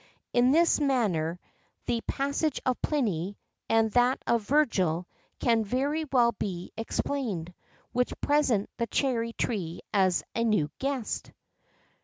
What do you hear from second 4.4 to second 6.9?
Virgil[XII 56] can very well be